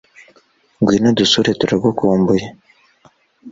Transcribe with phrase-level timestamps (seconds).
[0.79, 2.45] ngwino udusure turagukumbuye